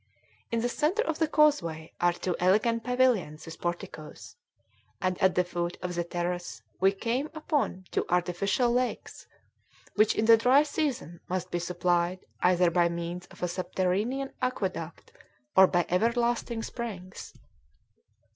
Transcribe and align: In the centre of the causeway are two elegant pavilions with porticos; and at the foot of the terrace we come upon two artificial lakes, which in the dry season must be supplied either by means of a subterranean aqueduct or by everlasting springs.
In 0.49 0.61
the 0.61 0.67
centre 0.67 1.03
of 1.03 1.19
the 1.19 1.27
causeway 1.27 1.91
are 2.01 2.11
two 2.13 2.35
elegant 2.39 2.83
pavilions 2.83 3.45
with 3.45 3.61
porticos; 3.61 4.35
and 4.99 5.15
at 5.21 5.35
the 5.35 5.43
foot 5.43 5.77
of 5.83 5.93
the 5.93 6.03
terrace 6.03 6.63
we 6.79 6.91
come 6.91 7.29
upon 7.35 7.85
two 7.91 8.03
artificial 8.09 8.71
lakes, 8.71 9.27
which 9.93 10.15
in 10.15 10.25
the 10.25 10.37
dry 10.37 10.63
season 10.63 11.19
must 11.29 11.51
be 11.51 11.59
supplied 11.59 12.25
either 12.41 12.71
by 12.71 12.89
means 12.89 13.27
of 13.27 13.43
a 13.43 13.47
subterranean 13.47 14.31
aqueduct 14.41 15.11
or 15.55 15.67
by 15.67 15.85
everlasting 15.87 16.63
springs. 16.63 17.35